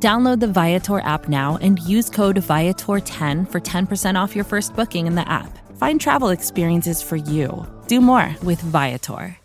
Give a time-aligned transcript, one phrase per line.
[0.00, 5.08] Download the Viator app now and use code Viator10 for 10% off your first booking
[5.08, 5.58] in the app.
[5.76, 7.66] Find travel experiences for you.
[7.88, 9.36] Do more with Viator.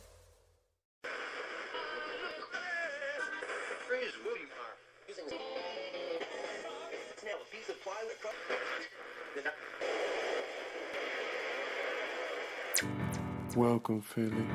[13.56, 14.48] Welcome, Philly,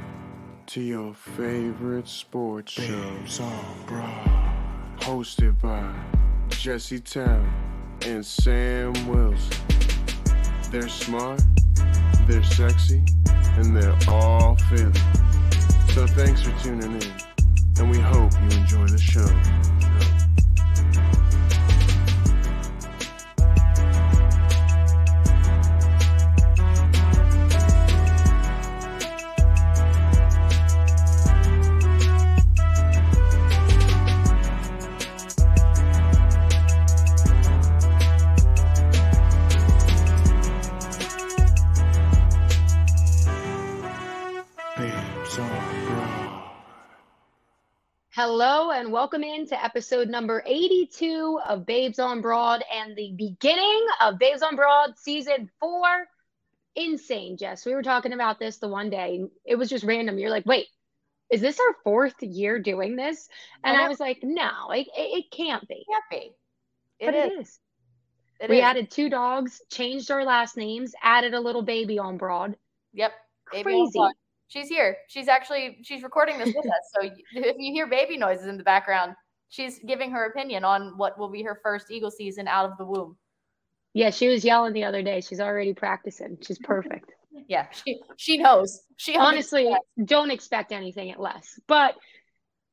[0.66, 4.57] to your favorite sports show, on Broad,
[5.00, 5.92] hosted by
[6.50, 7.50] Jesse Town
[8.02, 9.56] and Sam Wilson.
[10.70, 11.40] They're smart,
[12.26, 13.02] they're sexy,
[13.56, 14.92] and they're all Philly.
[15.94, 17.12] So thanks for tuning in,
[17.78, 19.67] and we hope you enjoy the show.
[48.98, 54.56] Welcome into episode number 82 of Babes on Broad and the beginning of Babes on
[54.56, 56.08] Broad season four.
[56.74, 57.64] Insane, Jess.
[57.64, 59.24] We were talking about this the one day.
[59.44, 60.18] It was just random.
[60.18, 60.66] You're like, wait,
[61.30, 63.28] is this our fourth year doing this?
[63.62, 65.76] And I I, was like, no, it, it, it can't be.
[65.76, 66.32] It can't be.
[66.98, 67.24] but is.
[67.24, 67.58] it is.
[68.40, 68.64] It we is.
[68.64, 72.56] added two dogs, changed our last names, added a little baby on Broad.
[72.94, 73.12] Yep.
[73.44, 74.00] Crazy.
[74.48, 74.96] She's here.
[75.08, 76.90] She's actually she's recording this with us.
[77.00, 79.14] So if you hear baby noises in the background,
[79.48, 82.84] she's giving her opinion on what will be her first Eagle season out of the
[82.84, 83.16] womb.
[83.94, 85.20] Yeah, she was yelling the other day.
[85.20, 86.38] She's already practicing.
[86.42, 87.12] She's perfect.
[87.46, 88.80] Yeah, she she knows.
[88.96, 90.10] She honestly understands.
[90.10, 91.94] don't expect anything at less but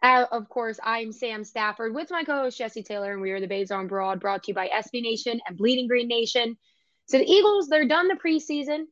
[0.01, 3.47] uh, of course i'm sam stafford with my co-host jesse taylor and we are the
[3.47, 6.57] babes on broad brought to you by sb nation and bleeding green nation
[7.05, 8.85] so the eagles they're done the preseason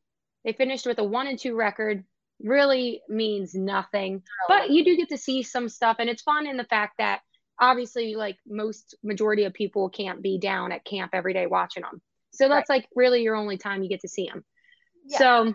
[0.44, 2.04] they finished with a one and two record
[2.40, 6.56] really means nothing but you do get to see some stuff and it's fun in
[6.56, 7.20] the fact that
[7.60, 12.00] obviously like most majority of people can't be down at camp every day watching them
[12.32, 14.44] so that's like really your only time you get to see them
[15.06, 15.18] Yeah.
[15.18, 15.54] so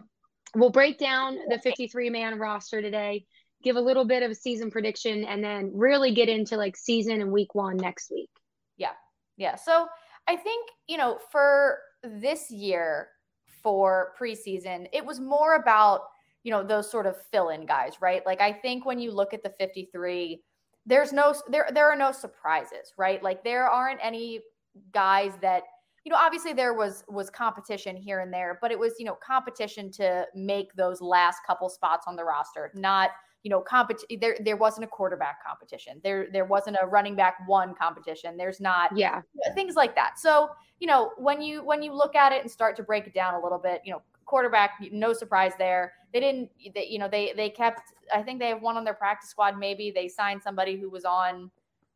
[0.56, 3.26] we'll break down the 53 man roster today,
[3.64, 7.22] give a little bit of a season prediction, and then really get into like season
[7.22, 8.32] and week one next week.
[8.78, 8.94] Yeah.
[9.38, 9.58] Yeah.
[9.58, 9.86] So
[10.28, 13.10] I think, you know, for this year
[13.62, 16.02] for preseason, it was more about,
[16.44, 18.26] you know, those sort of fill-in guys, right?
[18.26, 20.42] Like I think when you look at the 53,
[20.86, 23.22] there's no there there are no surprises, right?
[23.22, 24.42] Like there aren't any
[24.94, 25.64] guys that
[26.06, 29.16] you know, obviously there was was competition here and there, but it was, you know,
[29.16, 33.12] competition to make those last couple spots on the roster, not
[33.44, 36.02] you know, compet- there there wasn't a quarterback competition.
[36.04, 38.36] There there wasn't a running back one competition.
[38.36, 39.22] There's not Yeah.
[39.56, 40.20] things like that.
[40.20, 43.14] So, you know, when you when you look at it and start to break it
[43.14, 45.94] down a little bit, you know, quarterback, no surprise there.
[46.14, 47.82] They didn't, they, you know, they they kept.
[48.14, 49.58] I think they have one on their practice squad.
[49.58, 51.52] Maybe they signed somebody who was on.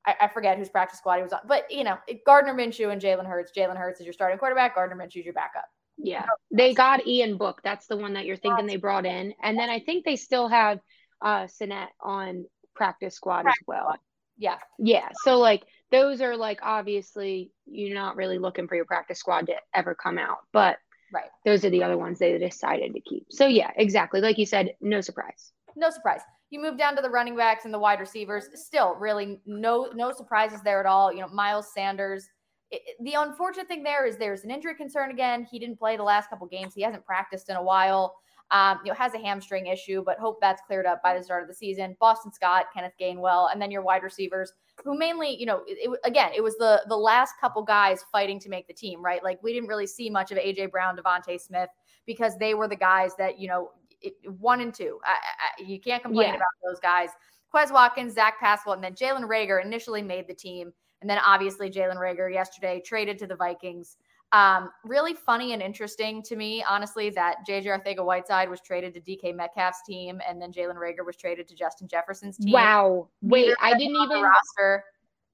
[0.06, 3.02] I, I forget whose practice squad he was on, but you know, Gardner Minshew and
[3.02, 3.52] Jalen Hurts.
[3.56, 4.76] Jalen Hurts is your starting quarterback.
[4.76, 5.66] Gardner Minshew is your backup.
[5.98, 6.26] Yeah.
[6.52, 7.62] They got Ian Book.
[7.64, 9.34] That's the one that you're thinking they brought in.
[9.42, 10.80] And then I think they still have
[11.22, 12.46] uh Sinnett on
[12.76, 13.84] practice squad as well.
[13.84, 14.00] squad.
[14.38, 15.10] Yeah, Yeah.
[15.24, 19.54] So like those are like obviously you're not really looking for your practice squad to
[19.74, 20.78] ever come out, but
[21.14, 21.30] right.
[21.46, 23.26] those are the other ones they decided to keep.
[23.30, 24.20] So yeah, exactly.
[24.20, 25.54] Like you said, no surprise.
[25.76, 26.22] no surprise.
[26.50, 28.48] You move down to the running backs and the wide receivers.
[28.54, 31.12] Still, really, no no surprises there at all.
[31.12, 32.28] You know, Miles Sanders.
[32.70, 35.48] It, the unfortunate thing there is there's an injury concern again.
[35.50, 36.74] He didn't play the last couple games.
[36.76, 38.16] He hasn't practiced in a while.
[38.54, 41.42] Um, you know, has a hamstring issue, but hope that's cleared up by the start
[41.42, 41.98] of the season.
[42.00, 44.54] Boston Scott, Kenneth Gainwell, and then your wide receivers,
[44.86, 48.40] who mainly, you know, it, it- again, it was the the last couple guys fighting
[48.42, 49.24] to make the team, right?
[49.24, 51.70] Like we didn't really see much of AJ Brown, DeVonta Smith,
[52.06, 53.72] because they were the guys that you know
[54.02, 55.00] it, one and two.
[55.04, 56.36] I, I, you can't complain Yeah.
[56.36, 57.10] about those guys.
[57.54, 60.72] Quez Watkins, Zach Pascal, and then Jalen Reagor initially made the team.
[61.02, 63.98] And then obviously Jalen Reagor yesterday traded to the Vikings.
[64.34, 69.36] Um, really funny and interesting to me, honestly, that JJ Arcega-Whiteside was traded to DK
[69.36, 72.52] Metcalf's team, and then Jalen Reagor was traded to Justin Jefferson's team.
[72.52, 73.10] Wow.
[73.22, 74.84] Wait, Neither I didn't even roster.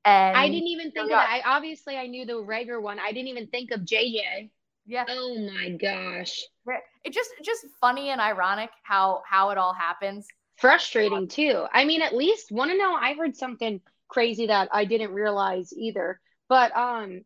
[0.04, 1.30] And I didn't even think of that.
[1.30, 3.00] I obviously I knew the Rager one.
[3.00, 4.50] I didn't even think of JJ.
[4.86, 5.06] Yeah.
[5.08, 6.42] Oh my gosh.
[7.04, 10.28] It just just funny and ironic how how it all happens.
[10.58, 11.66] Frustrating too.
[11.72, 12.94] I mean, at least want to know.
[12.94, 16.20] I heard something crazy that I didn't realize either.
[16.48, 17.22] But um,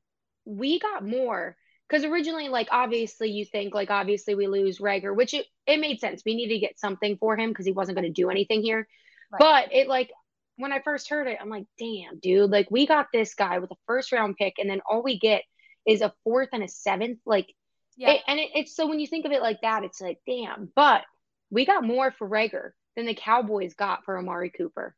[0.46, 1.56] we got more
[1.94, 6.00] because originally, like obviously, you think like obviously we lose Reagor, which it, it made
[6.00, 6.24] sense.
[6.26, 8.88] We needed to get something for him because he wasn't going to do anything here.
[9.32, 9.40] Right.
[9.40, 10.10] But it like
[10.56, 13.70] when I first heard it, I'm like, damn, dude, like we got this guy with
[13.70, 15.44] a first round pick, and then all we get
[15.86, 17.20] is a fourth and a seventh.
[17.28, 17.54] Like,
[17.96, 18.14] yeah.
[18.14, 20.72] It, and it, it's so when you think of it like that, it's like, damn.
[20.76, 21.04] But
[21.52, 24.96] we got more for Reagor than the Cowboys got for Amari Cooper.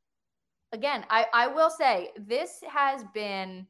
[0.72, 3.68] Again, I, I will say this has been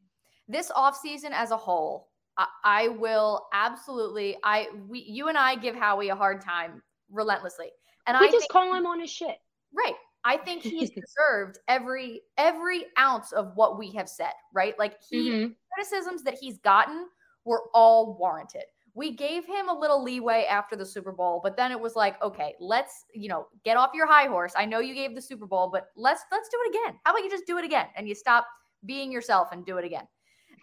[0.48, 2.10] this offseason as a whole.
[2.38, 7.70] I, I will absolutely I we you and I give Howie a hard time relentlessly.
[8.08, 9.38] And we I just think, call him on his shit.
[9.74, 9.96] Right.
[10.24, 10.90] I think he's
[11.30, 14.78] deserved every every ounce of what we have said, right?
[14.78, 15.52] Like he mm-hmm.
[15.74, 17.08] criticisms that he's gotten
[17.46, 18.64] were all warranted.
[18.96, 22.22] We gave him a little leeway after the Super Bowl, but then it was like,
[22.24, 24.54] okay, let's, you know, get off your high horse.
[24.56, 26.98] I know you gave the Super Bowl, but let's let's do it again.
[27.04, 28.48] How about you just do it again and you stop
[28.86, 30.08] being yourself and do it again.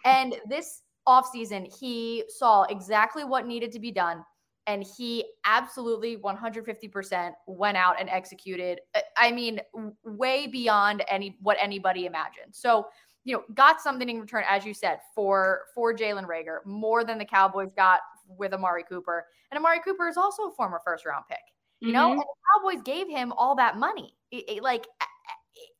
[0.05, 4.23] And this offseason, he saw exactly what needed to be done
[4.67, 9.59] and he absolutely 150% went out and executed uh, i mean
[10.05, 12.51] way beyond any what anybody imagined.
[12.51, 12.87] So
[13.25, 17.17] you know got something in return as you said for for jalen Reagor, more than
[17.17, 19.25] the cowboys got with amari cooper.
[19.51, 21.39] And amari cooper is also a former first round pick
[21.79, 21.95] you mm-hmm.
[21.95, 24.15] know and the cowboys gave him all that money.
[24.31, 24.87] It, it, like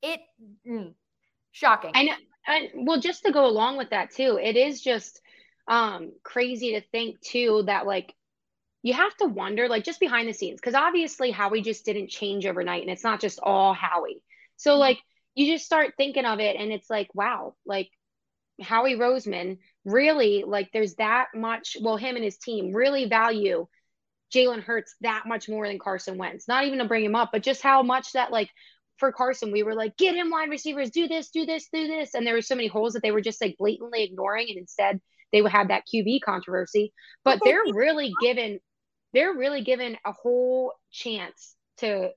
[0.01, 0.19] it
[0.67, 0.93] mm,
[1.51, 1.91] shocking.
[1.95, 2.15] I know
[2.47, 5.21] and well just to go along with that too it is just
[5.67, 8.13] um crazy to think too that like
[8.83, 12.45] you have to wonder, like just behind the scenes, because obviously Howie just didn't change
[12.45, 14.21] overnight and it's not just all Howie.
[14.57, 14.81] So, mm-hmm.
[14.81, 14.99] like,
[15.35, 17.89] you just start thinking of it and it's like, wow, like
[18.61, 23.67] Howie Roseman really, like, there's that much, well, him and his team really value
[24.35, 26.47] Jalen Hurts that much more than Carson Wentz.
[26.47, 28.49] Not even to bring him up, but just how much that, like,
[28.97, 32.13] for Carson, we were like, get him wide receivers, do this, do this, do this.
[32.13, 34.47] And there were so many holes that they were just like blatantly ignoring.
[34.49, 35.01] And instead,
[35.31, 36.93] they would have that QB controversy.
[37.23, 38.59] But they're really given
[39.13, 42.09] they're really given a whole chance to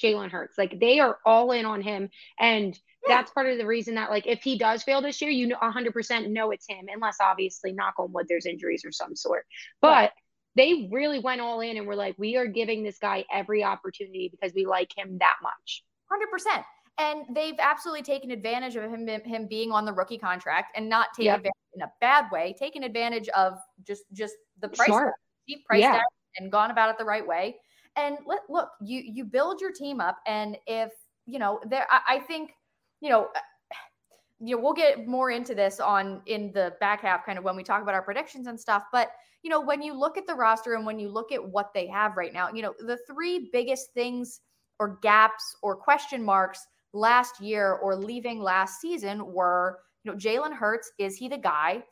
[0.00, 0.56] Jalen Hurts.
[0.56, 2.10] Like they are all in on him.
[2.38, 5.46] And that's part of the reason that, like, if he does fail this year, you
[5.46, 9.44] know, 100% know it's him, unless obviously, knock on wood, there's injuries or some sort.
[9.82, 10.12] But
[10.56, 14.30] they really went all in and were like, we are giving this guy every opportunity
[14.30, 15.84] because we like him that much.
[16.12, 16.62] 100%.
[16.98, 21.08] And they've absolutely taken advantage of him him being on the rookie contract and not
[21.12, 21.38] taking yep.
[21.38, 23.54] advantage in a bad way, taking advantage of
[23.84, 25.14] just just the price Smart.
[25.48, 26.00] cheap price yeah.
[26.38, 27.56] and gone about it the right way.
[27.96, 30.92] And let, look, you you build your team up, and if
[31.26, 32.52] you know there, I, I think
[33.00, 33.28] you know
[34.40, 37.56] you know, we'll get more into this on in the back half, kind of when
[37.56, 38.84] we talk about our predictions and stuff.
[38.92, 39.10] But
[39.42, 41.86] you know, when you look at the roster and when you look at what they
[41.88, 44.40] have right now, you know, the three biggest things
[44.80, 50.54] or gaps or question marks last year or leaving last season were, you know, Jalen
[50.54, 51.82] Hurts, is he the guy?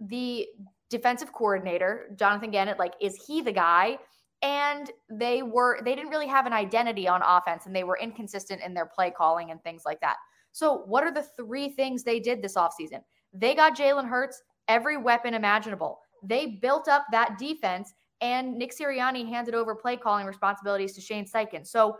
[0.00, 0.46] The
[0.90, 3.98] defensive coordinator, Jonathan Gannon, like, is he the guy?
[4.42, 8.62] And they were, they didn't really have an identity on offense and they were inconsistent
[8.62, 10.16] in their play calling and things like that.
[10.52, 13.00] So, what are the three things they did this offseason?
[13.32, 16.00] They got Jalen Hurts every weapon imaginable.
[16.22, 21.26] They built up that defense, and Nick Sirianni handed over play calling responsibilities to Shane
[21.26, 21.66] Steichen.
[21.66, 21.96] So,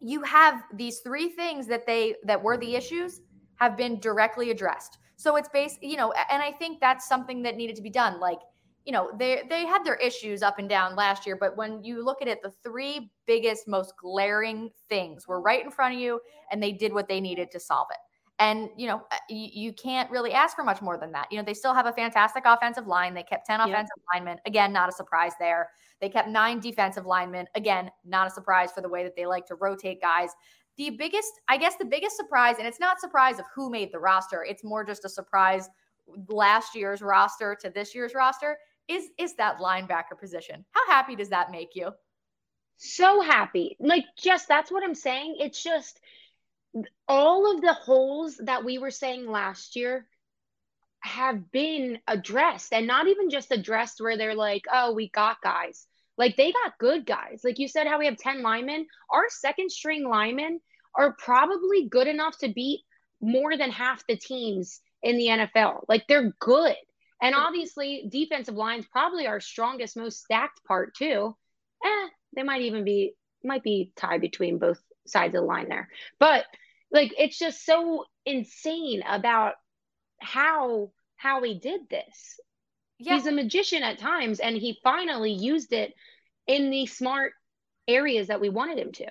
[0.00, 3.20] you have these three things that they that were the issues
[3.56, 4.98] have been directly addressed.
[5.16, 8.20] So it's based, you know, and I think that's something that needed to be done.
[8.20, 8.38] Like,
[8.84, 12.04] you know, they they had their issues up and down last year, but when you
[12.04, 16.20] look at it, the three biggest, most glaring things were right in front of you,
[16.52, 17.98] and they did what they needed to solve it.
[18.40, 21.26] And you know, uh, you, you can't really ask for much more than that.
[21.30, 23.14] You know, they still have a fantastic offensive line.
[23.14, 24.38] They kept ten offensive linemen.
[24.46, 25.70] Again, not a surprise there.
[26.00, 27.46] They kept nine defensive linemen.
[27.56, 30.30] Again, not a surprise for the way that they like to rotate guys
[30.78, 33.98] the biggest, I guess, the biggest surprise, and it's not surprise of who made the
[33.98, 34.44] roster.
[34.44, 35.68] It's more just a surprise
[36.28, 40.64] last year's roster to this year's roster is is that linebacker position.
[40.70, 41.90] How happy does that make you?
[42.78, 43.76] So happy.
[43.80, 45.36] Like just that's what I'm saying.
[45.40, 46.00] It's just
[47.06, 50.06] all of the holes that we were saying last year
[51.00, 55.86] have been addressed and not even just addressed where they're like, "Oh, we got guys."
[56.16, 57.42] Like they got good guys.
[57.44, 58.86] Like you said, how we have 10 linemen.
[59.08, 60.60] Our second string linemen
[60.94, 62.80] are probably good enough to beat
[63.20, 65.84] more than half the teams in the NFL.
[65.88, 66.74] Like they're good.
[67.22, 71.36] And obviously, defensive line's probably our strongest, most stacked part too.
[71.84, 75.88] Eh, they might even be might be tied between both sides of the line there.
[76.18, 76.44] But
[76.90, 79.54] like it's just so insane about
[80.20, 82.40] how how he did this.
[82.98, 83.14] yeah.
[83.14, 85.92] he's a magician at times, and he finally used it
[86.46, 87.32] in the smart
[87.86, 89.06] areas that we wanted him to.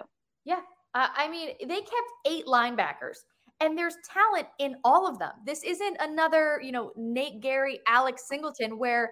[0.45, 0.61] Yeah.
[0.93, 3.17] Uh, I mean, they kept eight linebackers
[3.59, 5.31] and there's talent in all of them.
[5.45, 9.11] This isn't another, you know, Nate Gerry, Alex Singleton, where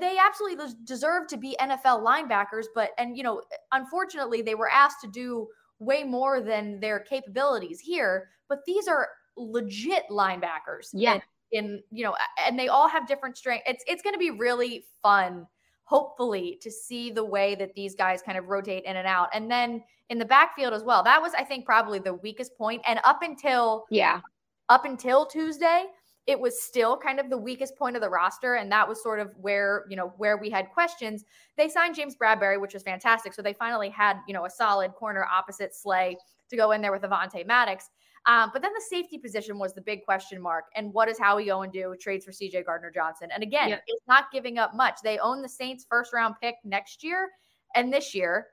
[0.00, 3.40] they absolutely deserve to be NFL linebackers, but and you know,
[3.72, 5.46] unfortunately, they were asked to do
[5.80, 8.28] way more than their capabilities here.
[8.48, 10.90] But these are legit linebackers.
[10.92, 11.14] Yeah.
[11.14, 11.22] In,
[11.52, 12.14] in you know,
[12.46, 13.64] and they all have different strength.
[13.66, 15.46] It's it's going to be really fun
[15.82, 19.28] hopefully to see the way that these guys kind of rotate in and out.
[19.34, 21.02] And then in the backfield as well.
[21.02, 24.20] That was I think probably the weakest point and up until yeah,
[24.68, 25.86] up until Tuesday,
[26.30, 29.18] it was still kind of the weakest point of the roster and that was sort
[29.18, 31.24] of where, you know, where we had questions.
[31.56, 33.34] They signed James Bradberry, which was fantastic.
[33.34, 36.16] So they finally had, you know, a solid corner opposite Slay
[36.48, 37.90] to go in there with Avonte Maddox.
[38.26, 40.66] Um, but then the safety position was the big question mark.
[40.76, 41.96] And what does Howie Owen do?
[42.00, 43.30] Trades for CJ Gardner Johnson.
[43.34, 43.82] And again, yep.
[43.88, 44.98] it's not giving up much.
[45.02, 47.30] They own the Saints first round pick next year
[47.74, 48.48] and this year,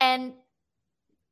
[0.00, 0.32] and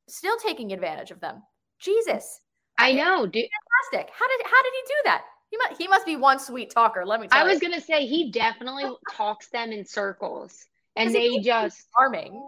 [0.08, 1.42] still taking advantage of them.
[1.78, 2.40] Jesus.
[2.78, 3.46] I know, dude.
[3.92, 4.12] Fantastic.
[4.14, 5.22] How did how did he do that?
[5.50, 7.04] He must he must be one sweet talker.
[7.04, 7.50] Let me I you.
[7.50, 10.66] was gonna say he definitely talks them in circles.
[10.96, 12.42] And they just charming.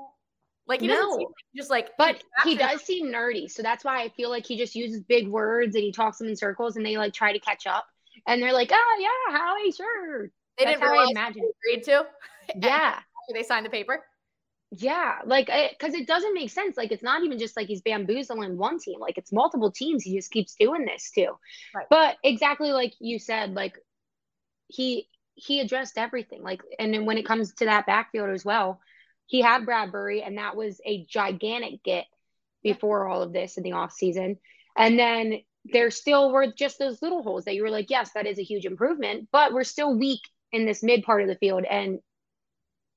[0.67, 1.31] Like he no.
[1.57, 3.51] just like but he does seem nerdy.
[3.51, 6.29] So that's why I feel like he just uses big words and he talks them
[6.29, 7.87] in circles and they like try to catch up.
[8.27, 10.31] And they're like, oh yeah, Howie, sure.
[10.59, 11.51] They that's didn't realize I imagine.
[11.65, 12.07] agreed to.
[12.63, 12.99] Yeah.
[13.35, 14.03] they signed the paper.
[14.71, 16.77] Yeah, like because it, it, doesn't make sense.
[16.77, 19.01] Like it's not even just like he's bamboozling one team.
[19.01, 20.03] Like it's multiple teams.
[20.03, 21.39] He just keeps doing this too.
[21.75, 21.87] Right.
[21.89, 23.79] But exactly like you said, like
[24.67, 26.43] he he addressed everything.
[26.43, 28.81] Like and then when it comes to that backfield as well,
[29.27, 32.05] he had Bradberry, and that was a gigantic get
[32.63, 34.39] before all of this in the off season.
[34.77, 38.27] And then there still were just those little holes that you were like, yes, that
[38.27, 40.21] is a huge improvement, but we're still weak
[40.53, 41.65] in this mid part of the field.
[41.65, 42.01] And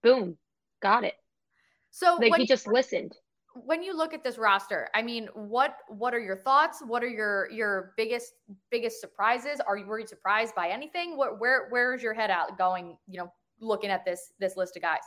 [0.03, 0.37] boom,
[0.81, 1.15] got it.
[1.91, 3.15] So like he just listened.
[3.53, 6.81] When you look at this roster, I mean, what what are your thoughts?
[6.85, 8.33] What are your your biggest
[8.69, 9.59] biggest surprises?
[9.59, 11.17] Are you were you surprised by anything?
[11.17, 12.97] What where where is your head out going?
[13.07, 15.01] You know, looking at this this list of guys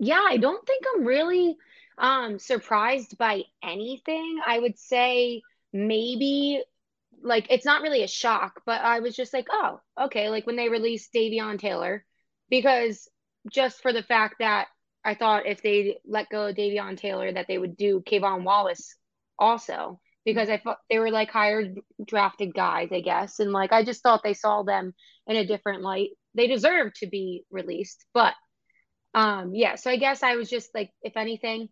[0.00, 1.56] yeah, I don't think I'm really
[1.98, 4.40] um surprised by anything.
[4.44, 5.42] I would say
[5.72, 6.64] maybe
[7.22, 10.56] like it's not really a shock, but I was just like, oh, okay, like when
[10.56, 12.04] they released Davion Taylor,
[12.48, 13.08] because
[13.50, 14.68] just for the fact that
[15.04, 18.94] I thought if they let go of Davion Taylor that they would do K'Von Wallace
[19.38, 23.40] also because I thought they were like hired drafted guys, I guess.
[23.40, 24.92] And like I just thought they saw them
[25.26, 26.10] in a different light.
[26.34, 28.34] They deserve to be released, but
[29.14, 31.68] um, yeah, so I guess I was just like, if anything,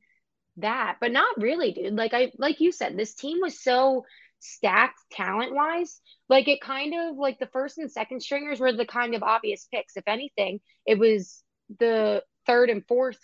[0.57, 1.95] that, but not really, dude.
[1.95, 4.05] Like I like you said, this team was so
[4.41, 6.01] stacked talent wise.
[6.29, 9.69] Like it kind of like the first and second stringers were the kind of obvious
[9.73, 9.97] picks.
[9.97, 11.43] If anything, it was
[11.79, 13.19] the third and fourth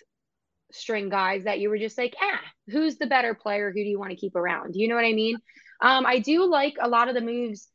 [0.71, 3.71] string guys that you were just like, ah, who's the better player?
[3.71, 4.77] Who do you want to keep around?
[4.77, 5.37] You know what I mean?
[5.81, 7.69] Um, I do like a lot of the moves,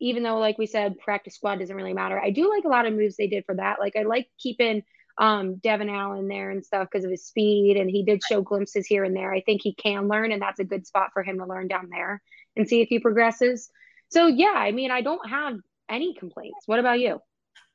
[0.00, 2.20] even though, like we said, practice squad doesn't really matter.
[2.20, 3.80] I do like a lot of moves they did for that.
[3.80, 4.82] Like I like keeping
[5.18, 7.76] um, Devin Allen there and stuff because of his speed.
[7.76, 9.32] And he did show glimpses here and there.
[9.32, 11.88] I think he can learn, and that's a good spot for him to learn down
[11.90, 12.22] there
[12.56, 13.70] and see if he progresses.
[14.08, 15.54] So, yeah, I mean, I don't have
[15.88, 16.66] any complaints.
[16.66, 17.20] What about you?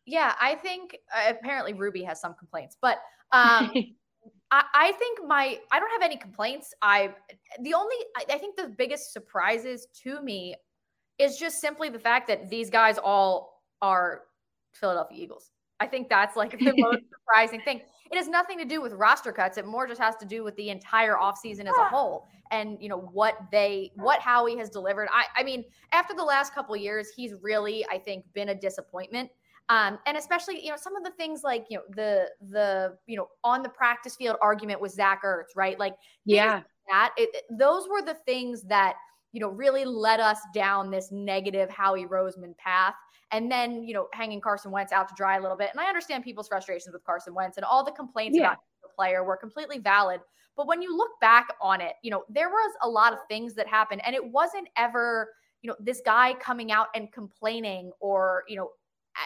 [0.06, 3.00] Yeah, I think uh, apparently Ruby has some complaints, but
[3.32, 3.72] um,
[4.52, 6.74] I, I, think my I don't have any complaints.
[6.82, 7.14] I
[7.62, 10.56] the only I, I think the biggest surprises to me
[11.18, 14.24] is just simply the fact that these guys all are
[14.74, 15.52] Philadelphia Eagles.
[15.80, 17.82] I think that's like the most surprising thing.
[18.12, 19.58] It has nothing to do with roster cuts.
[19.58, 22.90] It more just has to do with the entire offseason as a whole and you
[22.90, 25.10] know what they what Howie has delivered.
[25.12, 29.32] I I mean, after the last couple years, he's really, I think, been a disappointment.
[29.70, 33.18] Um, and especially, you know, some of the things like, you know, the the you
[33.18, 35.80] know, on the practice field argument with Zach Ertz, right?
[35.80, 38.96] Like yeah, that it, those were the things that
[39.36, 42.94] you know, really led us down this negative Howie Roseman path.
[43.32, 45.72] And then, you know, hanging Carson Wentz out to dry a little bit.
[45.74, 48.46] And I understand people's frustrations with Carson Wentz and all the complaints yeah.
[48.46, 50.22] about the player were completely valid.
[50.56, 53.56] But when you look back on it, you know, there was a lot of things
[53.56, 54.04] that happened.
[54.06, 55.28] And it wasn't ever,
[55.62, 58.70] you know, this guy coming out and complaining or, you know,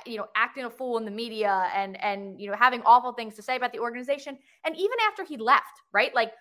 [0.05, 3.35] you know acting a fool in the media and and you know having awful things
[3.35, 4.37] to say about the organization.
[4.65, 6.13] And even after he left right?
[6.13, 6.31] Like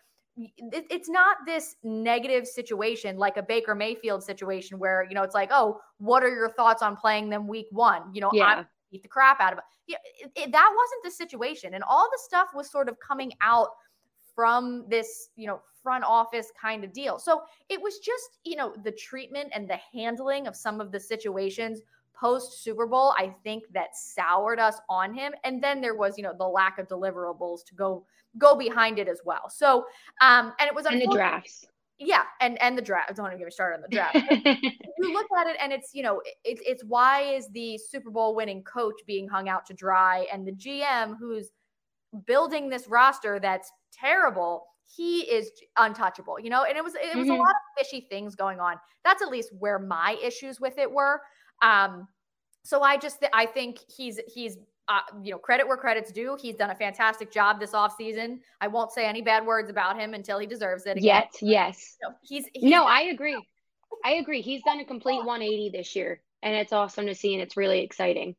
[0.59, 5.51] it's not this negative situation like a Baker Mayfield situation where you know it's like
[5.53, 8.03] oh what are your thoughts on playing them week one?
[8.13, 8.45] You know yeah.
[8.45, 9.65] I beat the crap out of it.
[9.87, 11.75] Yeah, it, it, that wasn't the situation.
[11.75, 13.69] And all the stuff was sort of coming out
[14.35, 17.19] from this you know front office kind of deal.
[17.19, 21.01] So it was just you know the treatment and the handling of some of the
[21.01, 21.81] situations
[22.19, 25.33] post Super Bowl, I think that soured us on him.
[25.45, 28.05] And then there was, you know, the lack of deliverables to go
[28.37, 29.49] go behind it as well.
[29.49, 29.87] So,
[30.21, 31.65] um, and it was and the drafts.
[31.99, 33.11] Yeah, and and the draft.
[33.11, 34.15] I don't want to get me started on the draft.
[34.99, 38.37] you look at it, and it's you know it's it's why is the Super Bowl
[38.37, 41.51] winning coach being hung out to dry, and the GM who's
[42.27, 47.27] building this roster that's terrible he is untouchable, you know, and it was it was
[47.27, 47.33] mm-hmm.
[47.33, 48.77] a lot of fishy things going on.
[49.05, 51.21] That's at least where my issues with it were.
[51.63, 52.09] Um,
[52.65, 56.37] so I just I think he's he's uh, you know credit where credit's due.
[56.41, 58.41] He's done a fantastic job this offseason.
[58.61, 60.99] I won't say any bad words about him until he deserves it.
[60.99, 61.05] Again.
[61.05, 61.97] Yet, yes.
[62.03, 63.43] No, he's, he's no, I agree.
[64.05, 64.43] I agree.
[64.43, 67.81] He's done a complete 180 this year, and it's awesome to see, and it's really
[67.81, 68.37] exciting.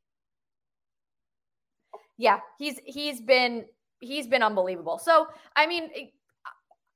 [2.18, 3.66] Yeah, he's he's been
[4.00, 4.98] he's been unbelievable.
[4.98, 5.90] So I mean,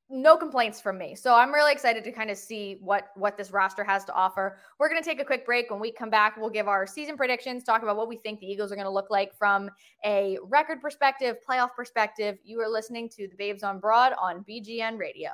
[0.10, 1.16] no complaints from me.
[1.16, 4.58] So I'm really excited to kind of see what what this roster has to offer.
[4.80, 5.72] We're going to take a quick break.
[5.72, 8.46] When we come back, we'll give our season predictions, talk about what we think the
[8.46, 9.70] Eagles are going to look like from
[10.06, 12.38] a record perspective, playoff perspective.
[12.44, 15.30] You are listening to the Babes on Broad on BGN Radio.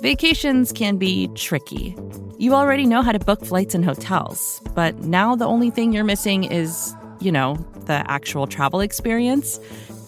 [0.00, 1.96] Vacations can be tricky.
[2.38, 6.04] You already know how to book flights and hotels, but now the only thing you're
[6.04, 7.54] missing is, you know,
[7.86, 9.58] the actual travel experience.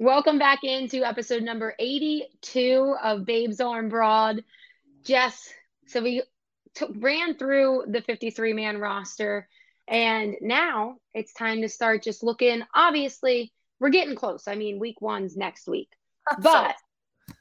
[0.00, 4.44] Welcome back into episode number 82 of Babes on Broad.
[5.04, 5.52] Jess,
[5.88, 6.22] so we
[6.76, 9.48] t- ran through the 53 man roster,
[9.88, 12.62] and now it's time to start just looking.
[12.72, 14.46] Obviously, we're getting close.
[14.46, 15.90] I mean, week one's next week,
[16.42, 16.76] but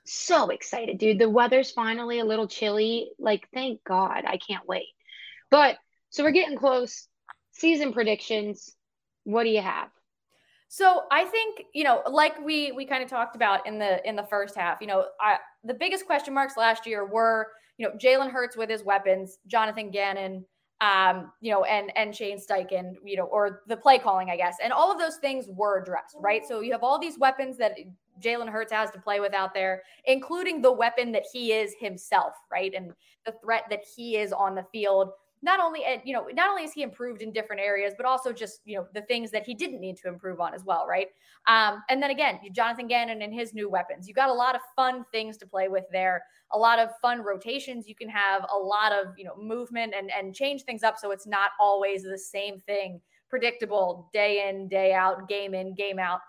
[0.07, 1.19] so excited, dude.
[1.19, 3.11] The weather's finally a little chilly.
[3.19, 4.23] Like, thank God.
[4.25, 4.87] I can't wait.
[5.51, 5.77] But
[6.09, 7.07] so we're getting close.
[7.51, 8.75] Season predictions.
[9.25, 9.89] What do you have?
[10.69, 14.15] So I think you know, like we we kind of talked about in the in
[14.15, 14.79] the first half.
[14.81, 18.69] You know, I, the biggest question marks last year were you know Jalen Hurts with
[18.69, 20.45] his weapons, Jonathan Gannon,
[20.81, 24.57] um, you know, and and Shane Steichen, you know, or the play calling, I guess,
[24.61, 26.45] and all of those things were addressed, right?
[26.45, 27.73] So you have all these weapons that
[28.21, 32.33] Jalen Hurts has to play with out there, including the weapon that he is himself,
[32.51, 32.91] right, and
[33.25, 36.73] the threat that he is on the field not only you know not only is
[36.73, 39.79] he improved in different areas but also just you know the things that he didn't
[39.79, 41.07] need to improve on as well right?
[41.47, 44.07] Um, and then again jonathan gannon and his new weapons.
[44.07, 47.23] You got a lot of fun things to play with there a lot of fun
[47.23, 47.87] rotations.
[47.87, 51.11] You can have a lot of you know movement and and change things up so
[51.11, 53.01] it's not always the same thing.
[53.29, 56.21] Predictable day in day out game in game out.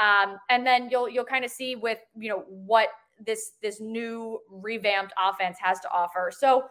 [0.00, 2.88] Um, and then you'll you'll kind of see with you know what
[3.24, 6.30] this this new revamped offense has to offer.
[6.36, 6.64] So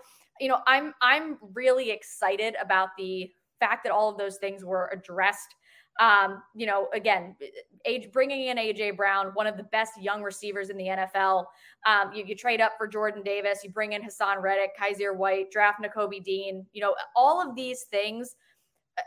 [0.44, 4.92] you know, I'm I'm really excited about the fact that all of those things were
[4.92, 5.56] addressed.
[6.02, 7.38] Um, you know, again,
[7.86, 11.46] age bringing in AJ Brown, one of the best young receivers in the NFL.
[11.88, 15.50] Um, you, you trade up for Jordan Davis, you bring in Haason Reddick, Kyzir White,
[15.50, 16.66] draft Nakobe Dean.
[16.74, 18.36] You know, all of these things.
[18.98, 19.04] Uh,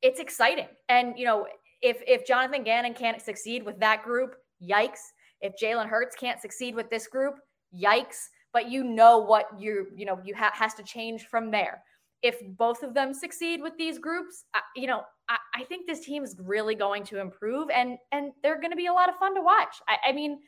[0.00, 1.46] it's exciting, and you know,
[1.82, 5.00] if if Jonathan Gannon can't succeed with that group, yikes.
[5.42, 7.34] If Jalen Hurts can't succeed with this group,
[7.78, 8.28] yikes.
[8.52, 11.82] But you know what you you know you ha- has to change from there.
[12.22, 16.04] If both of them succeed with these groups, I, you know I, I, think this
[16.04, 19.16] team is really going to improve, and and they're going to be a lot of
[19.16, 19.76] fun to watch.
[19.88, 20.38] I, I mean,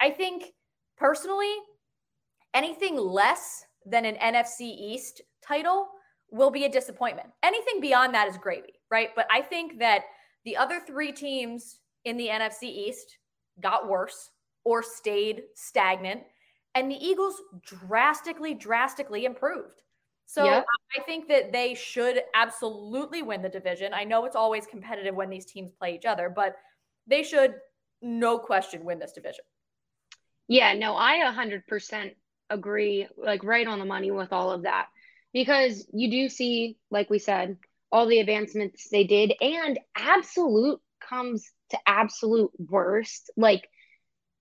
[0.00, 0.52] I think
[0.96, 1.52] personally,
[2.54, 5.88] anything less than an NFC East title
[6.30, 7.28] will be a disappointment.
[7.42, 9.10] Anything beyond that is gravy, right?
[9.16, 10.02] But I think that
[10.44, 13.18] the other three teams in the NFC East
[13.60, 14.30] got worse
[14.64, 16.22] or stayed stagnant,
[16.74, 19.82] and the Eagles drastically, drastically improved.
[20.26, 20.66] So yep.
[20.98, 23.94] I think that they should absolutely win the division.
[23.94, 26.56] I know it's always competitive when these teams play each other, but
[27.06, 27.54] they should,
[28.02, 29.44] no question, win this division.
[30.46, 32.14] Yeah, no, I 100%
[32.50, 34.88] agree, like right on the money with all of that.
[35.32, 37.56] Because you do see, like we said,
[37.90, 43.30] all the advancements they did, and absolute comes to absolute worst.
[43.36, 43.68] Like,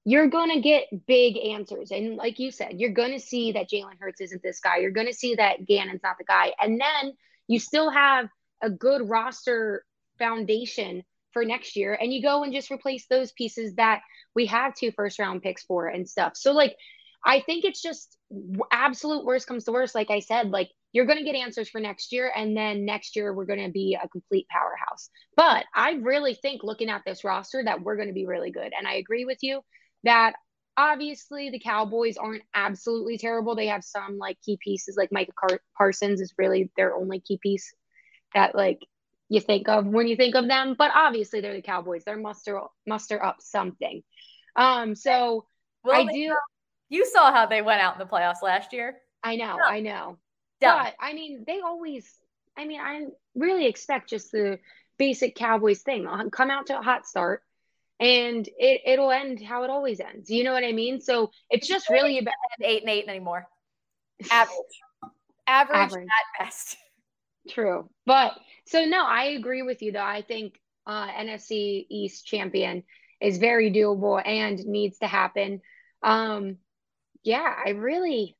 [0.07, 1.91] you're going to get big answers.
[1.91, 4.77] And like you said, you're going to see that Jalen Hurts isn't this guy.
[4.77, 6.53] You're going to see that Gannon's not the guy.
[6.61, 7.11] And then
[7.45, 8.29] you still have
[8.63, 9.83] a good roster
[10.17, 11.93] foundation for next year.
[11.93, 13.99] And you go and just replace those pieces that
[14.33, 16.37] we have two first round picks for and stuff.
[16.37, 16.77] So, like,
[17.25, 18.15] I think it's just
[18.71, 19.93] absolute worst comes to worst.
[19.93, 22.31] Like I said, like you're going to get answers for next year.
[22.33, 25.09] And then next year, we're going to be a complete powerhouse.
[25.35, 28.71] But I really think looking at this roster that we're going to be really good.
[28.77, 29.59] And I agree with you
[30.03, 30.33] that
[30.77, 33.55] obviously the Cowboys aren't absolutely terrible.
[33.55, 37.39] They have some like key pieces, like Micah Car- Parsons is really their only key
[37.41, 37.73] piece
[38.33, 38.79] that like
[39.29, 40.75] you think of when you think of them.
[40.77, 42.03] But obviously they're the Cowboys.
[42.05, 44.03] They're muster muster up something.
[44.55, 45.45] Um, so
[45.91, 46.35] I do.
[46.89, 48.97] You saw how they went out in the playoffs last year.
[49.23, 50.17] I know, I know.
[50.75, 52.09] But I mean, they always.
[52.57, 53.05] I mean, I
[53.35, 54.59] really expect just the
[54.97, 56.07] basic Cowboys thing.
[56.31, 57.43] Come out to a hot start,
[57.99, 60.29] and it it'll end how it always ends.
[60.29, 61.01] You know what I mean?
[61.01, 62.33] So it's just really about
[62.63, 63.47] eight and eight anymore.
[64.31, 64.57] Average,
[65.47, 66.07] average, average.
[66.07, 66.77] at best.
[67.49, 68.33] True, but
[68.65, 69.99] so no, I agree with you though.
[69.99, 72.83] I think uh, NFC East champion
[73.19, 75.61] is very doable and needs to happen.
[76.03, 76.57] Um,
[77.23, 78.37] yeah, I really,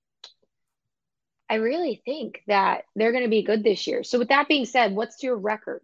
[1.49, 4.03] I really think that they're going to be good this year.
[4.03, 5.81] So with that being said, what's your record?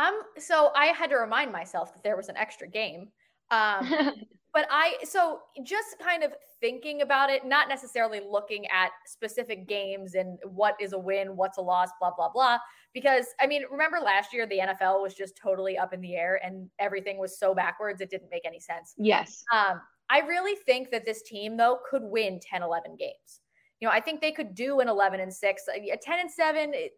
[0.00, 3.08] Um, so I had to remind myself that there was an extra game.
[3.50, 4.14] Um,
[4.54, 10.14] but I so just kind of thinking about it, not necessarily looking at specific games
[10.14, 12.58] and what is a win, what's a loss, blah blah blah.
[12.94, 16.40] Because I mean, remember last year the NFL was just totally up in the air
[16.44, 18.94] and everything was so backwards it didn't make any sense.
[18.96, 19.44] Yes.
[19.52, 23.40] Um, I really think that this team though could win 10, 11 games.
[23.78, 26.74] You know, I think they could do an 11 and 6, a 10 and 7.
[26.74, 26.92] It,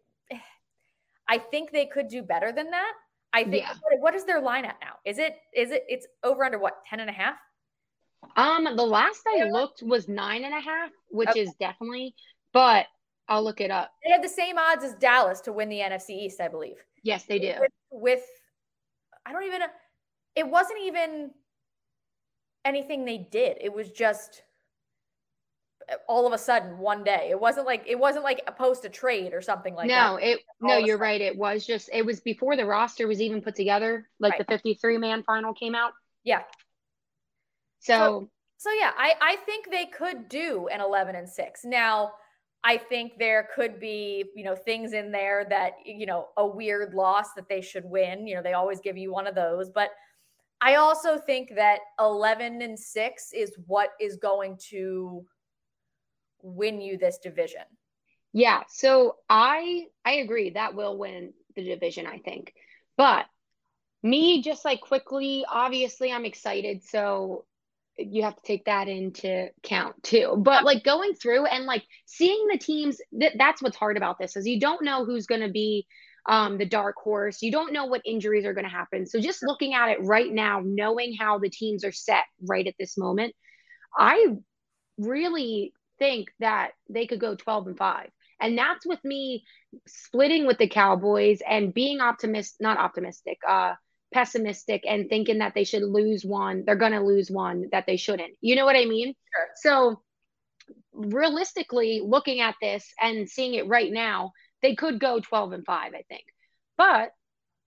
[1.27, 2.93] I think they could do better than that.
[3.33, 3.73] I think yeah.
[3.81, 4.95] what, what is their line at now?
[5.05, 7.35] Is it is it it's over under what 10 and a half?
[8.35, 11.41] Um the last I looked was nine and a half, which okay.
[11.41, 12.13] is definitely,
[12.51, 12.85] but
[13.27, 13.91] I'll look it up.
[14.03, 16.75] They have the same odds as Dallas to win the NFC East, I believe.
[17.03, 17.53] Yes, they do.
[17.59, 18.23] With, with
[19.25, 19.61] I don't even
[20.35, 21.31] it wasn't even
[22.65, 23.57] anything they did.
[23.61, 24.43] It was just
[26.07, 27.27] all of a sudden one day.
[27.29, 30.11] It wasn't like it wasn't like a post a trade or something like no, that.
[30.11, 31.19] No, it no, you're right.
[31.19, 34.07] It was just it was before the roster was even put together.
[34.19, 34.47] Like right.
[34.47, 35.93] the 53 man final came out.
[36.23, 36.43] Yeah.
[37.79, 41.65] So, so so yeah, I I think they could do an 11 and 6.
[41.65, 42.13] Now,
[42.63, 46.93] I think there could be, you know, things in there that, you know, a weird
[46.93, 48.25] loss that they should win.
[48.25, 49.89] You know, they always give you one of those, but
[50.61, 55.25] I also think that 11 and 6 is what is going to
[56.43, 57.63] win you this division.
[58.33, 62.53] Yeah, so I I agree that will win the division, I think.
[62.97, 63.25] But
[64.03, 67.45] me just like quickly, obviously I'm excited, so
[67.97, 70.35] you have to take that into count too.
[70.37, 74.35] But like going through and like seeing the teams, th- that's what's hard about this
[74.35, 75.85] is you don't know who's going to be
[76.27, 77.41] um, the dark horse.
[77.41, 79.05] You don't know what injuries are going to happen.
[79.05, 82.75] So just looking at it right now, knowing how the teams are set right at
[82.79, 83.35] this moment,
[83.97, 84.27] I
[84.97, 88.09] really think that they could go 12 and 5.
[88.41, 89.45] And that's with me
[89.87, 93.75] splitting with the Cowboys and being optimistic, not optimistic, uh,
[94.13, 96.63] pessimistic and thinking that they should lose one.
[96.65, 98.33] They're going to lose one that they shouldn't.
[98.41, 99.15] You know what I mean?
[99.33, 99.47] Sure.
[99.55, 100.01] So
[100.91, 105.93] realistically, looking at this and seeing it right now, they could go 12 and 5,
[105.93, 106.25] I think.
[106.77, 107.11] But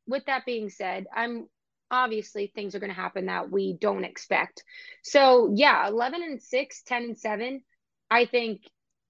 [0.07, 1.49] with that being said, I'm
[1.91, 4.63] obviously things are going to happen that we don't expect.
[5.03, 7.63] So, yeah, 11 and 6, 10 and 7,
[8.11, 8.63] I think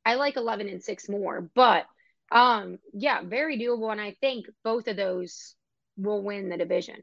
[0.04, 1.86] I like 11 and 6 more, but
[2.32, 5.54] um yeah, very doable and I think both of those
[5.96, 6.96] will win the division.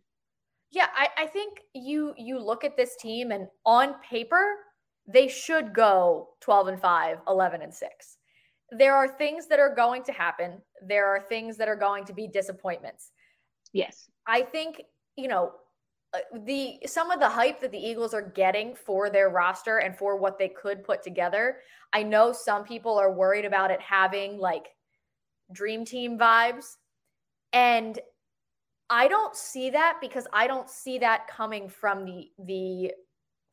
[0.71, 4.55] Yeah, I, I think you you look at this team and on paper
[5.07, 8.17] they should go 12 and 5, 11 and 6.
[8.71, 10.61] There are things that are going to happen.
[10.87, 13.11] There are things that are going to be disappointments.
[13.73, 14.07] Yes.
[14.25, 14.81] I think,
[15.17, 15.51] you know,
[16.13, 19.97] Uh, the some of the hype that the Eagles are getting for their roster and
[19.97, 21.57] for what they could put together.
[21.91, 24.67] I know some people are worried about it having like
[25.51, 26.77] dream team vibes
[27.51, 27.99] and
[28.89, 32.91] I don't see that because I don't see that coming from the the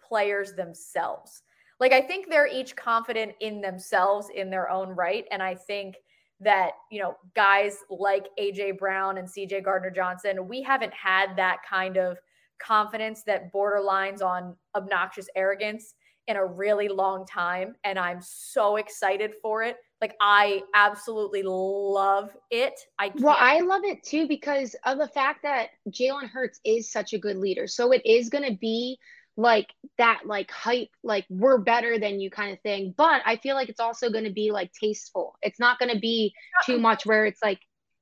[0.07, 1.43] players themselves.
[1.79, 5.97] Like I think they're each confident in themselves in their own right and I think
[6.41, 11.59] that, you know, guys like AJ Brown and CJ Gardner Johnson, we haven't had that
[11.69, 12.19] kind of
[12.61, 15.95] confidence that borderlines on obnoxious arrogance
[16.29, 19.77] in a really long time and I'm so excited for it.
[20.01, 22.75] Like I absolutely love it.
[22.99, 27.13] I Well, I love it too because of the fact that Jalen Hurts is such
[27.13, 27.67] a good leader.
[27.67, 28.99] So it is going to be
[29.37, 33.55] like that like hype like we're better than you kind of thing but i feel
[33.55, 36.35] like it's also going to be like tasteful it's not going to be
[36.67, 37.61] too much where it's like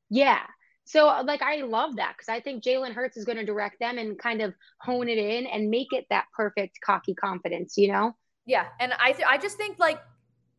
[0.09, 0.41] yeah
[0.89, 3.99] so like i love that because i think jalen hurts is going to direct them
[3.99, 8.15] and kind of hone it in and make it that perfect cocky confidence you know
[8.47, 10.01] yeah and i th- i just think like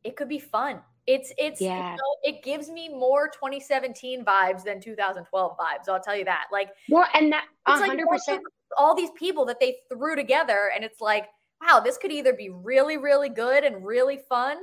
[0.03, 1.91] it could be fun it's it's yeah.
[1.91, 5.89] You know, it gives me more 2017 vibes than 2012 vibes.
[5.89, 6.45] I'll tell you that.
[6.51, 8.43] Like well, and that 100 like percent
[8.77, 11.25] all these people that they threw together, and it's like,
[11.59, 14.57] wow, this could either be really really good and really fun,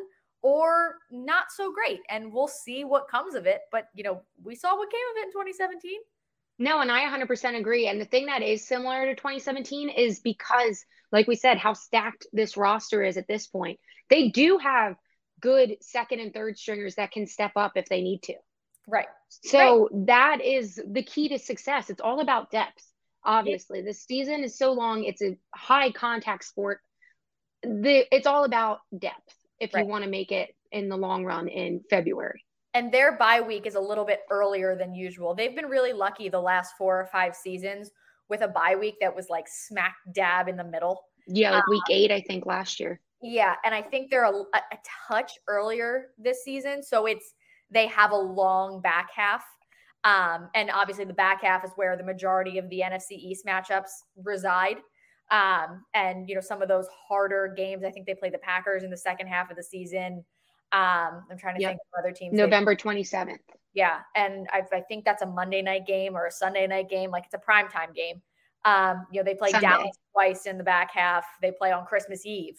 [0.46, 3.62] or not so great, and we'll see what comes of it.
[3.72, 5.98] But you know, we saw what came of it in 2017.
[6.61, 7.88] No, and I 100% agree.
[7.88, 12.28] And the thing that is similar to 2017 is because, like we said, how stacked
[12.32, 13.80] this roster is at this point.
[14.09, 14.94] They do have
[15.40, 18.35] good second and third stringers that can step up if they need to.
[18.87, 19.09] Right.
[19.28, 20.06] So right.
[20.06, 21.90] that is the key to success.
[21.90, 22.88] It's all about depth.
[23.24, 25.02] Obviously, the season is so long.
[25.02, 26.78] It's a high contact sport.
[27.64, 29.84] The it's all about depth if right.
[29.84, 32.44] you want to make it in the long run in February.
[32.74, 35.34] And their bye week is a little bit earlier than usual.
[35.34, 37.90] They've been really lucky the last four or five seasons
[38.28, 41.04] with a bye week that was like smack dab in the middle.
[41.26, 43.00] Yeah, like week um, eight, I think last year.
[43.22, 47.32] Yeah, and I think they're a, a touch earlier this season, so it's
[47.70, 49.42] they have a long back half.
[50.04, 53.90] Um, and obviously, the back half is where the majority of the NFC East matchups
[54.22, 54.76] reside.
[55.30, 57.84] Um, and you know, some of those harder games.
[57.84, 60.24] I think they play the Packers in the second half of the season.
[60.72, 61.70] Um, I'm trying to yep.
[61.70, 62.34] think of other teams.
[62.34, 63.38] November 27th.
[63.74, 67.10] Yeah, and I, I, think that's a Monday night game or a Sunday night game.
[67.10, 68.22] Like it's a prime time game.
[68.64, 69.68] Um, you know, they play Sunday.
[69.68, 71.24] Dallas twice in the back half.
[71.40, 72.56] They play on Christmas Eve.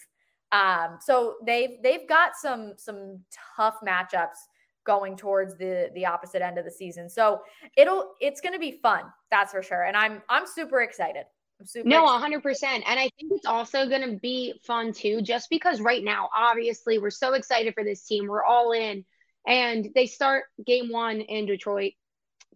[0.52, 3.20] Um, so they've they've got some some
[3.58, 4.38] tough matchups
[4.86, 7.10] going towards the the opposite end of the season.
[7.10, 7.42] So
[7.76, 9.84] it'll it's going to be fun, that's for sure.
[9.84, 11.26] And I'm I'm super excited.
[11.66, 12.84] Super no, hundred percent.
[12.88, 17.00] And I think it's also going to be fun too, just because right now, obviously,
[17.00, 18.28] we're so excited for this team.
[18.28, 19.06] We're all in,
[19.46, 21.94] and they start game one in Detroit,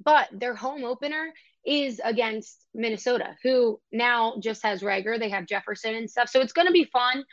[0.04, 1.34] but their home opener
[1.66, 5.20] is against Minnesota, who now just has Reagor.
[5.20, 6.30] They have Jefferson and stuff.
[6.30, 7.24] So it's going to be fun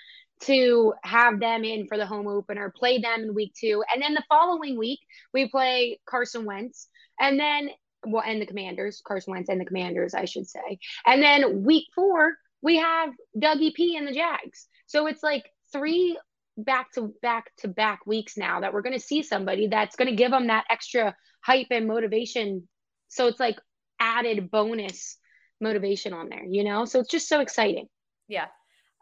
[0.43, 3.83] to have them in for the home opener, play them in week two.
[3.93, 5.01] And then the following week,
[5.33, 6.89] we play Carson Wentz.
[7.19, 7.71] And then,
[8.07, 10.79] well, and the Commanders, Carson Wentz and the Commanders, I should say.
[11.07, 14.67] And then week four, we have Dougie P and the Jags.
[14.87, 16.19] So it's like three
[16.57, 20.09] back to back to back weeks now that we're going to see somebody that's going
[20.09, 22.69] to give them that extra hype and motivation.
[23.09, 23.59] So it's like
[24.01, 25.17] added bonus
[25.61, 26.85] motivation on there, you know?
[26.85, 27.89] So it's just so exciting.
[28.29, 28.47] Yeah.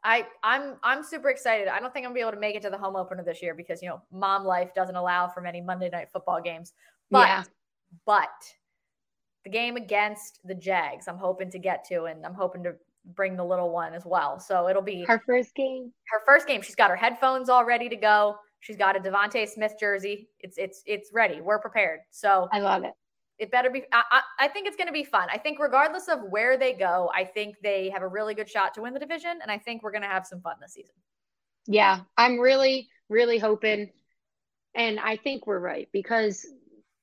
[0.04, 1.66] I I'm I'm super excited.
[1.66, 3.42] I don't think I'm gonna be able to make it to the home opener this
[3.42, 6.72] year because you know mom life doesn't allow for many Monday night football games.
[7.10, 7.44] But yeah.
[8.04, 8.28] but
[9.46, 12.72] the game against the Jags, I'm hoping to get to, and I'm hoping to
[13.14, 14.40] bring the little one as well.
[14.40, 15.92] So it'll be her first game.
[16.10, 16.62] Her first game.
[16.62, 18.34] She's got her headphones all ready to go.
[18.58, 20.28] She's got a DeVonta Smith jersey.
[20.40, 21.40] It's it's it's ready.
[21.40, 22.00] We're prepared.
[22.10, 22.90] So I love it
[23.38, 26.08] it better be I, I, I think it's going to be fun i think regardless
[26.08, 28.98] of where they go i think they have a really good shot to win the
[28.98, 30.94] division and i think we're going to have some fun this season
[31.66, 33.90] yeah i'm really really hoping
[34.74, 36.46] and i think we're right because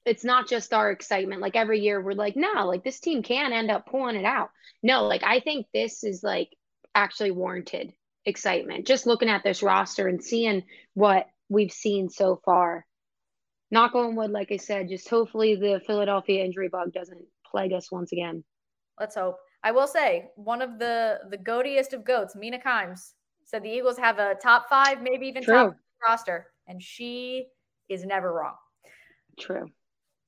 [0.06, 3.54] it's not just our excitement like every year we're like no like this team can
[3.54, 4.50] end up pulling it out
[4.82, 6.50] no like i think this is like
[6.96, 7.94] actually warranted
[8.26, 10.64] excitement just looking at this roster and seeing
[10.94, 12.86] what we've seen so far.
[13.72, 17.92] Knock on wood, like I said, just hopefully the Philadelphia injury bug doesn't plague us
[17.92, 18.44] once again.
[19.00, 19.38] Let's hope.
[19.64, 23.14] I will say one of the the goatiest of goats, Mina Kimes,
[23.46, 25.54] said the Eagles have a top five, maybe even True.
[25.54, 27.48] top roster, and she
[27.90, 28.56] is never wrong.
[29.40, 29.72] True.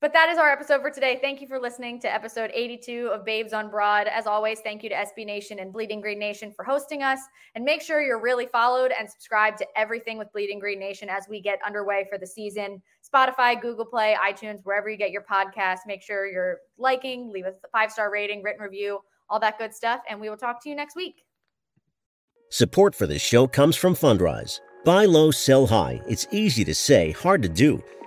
[0.06, 1.18] But that is our episode for today.
[1.20, 4.06] Thank you for listening to episode 82 of Babes on Broad.
[4.06, 7.18] As always, thank you to SB Nation and Bleeding Green Nation for hosting us.
[7.56, 11.26] And make sure you're really followed and subscribed to everything with Bleeding Green Nation as
[11.28, 12.84] we get underway for the season.
[13.04, 15.80] Spotify, Google Play, iTunes, wherever you get your podcast.
[15.88, 19.74] Make sure you're liking, leave us a five star rating, written review, all that good
[19.74, 20.02] stuff.
[20.08, 21.24] And we will talk to you next week.
[22.52, 24.60] Support for this show comes from Fundrise.
[24.84, 26.00] Buy low, sell high.
[26.08, 27.84] It's easy to say, hard to do.